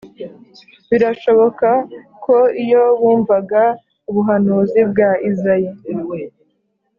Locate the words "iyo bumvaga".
2.63-3.61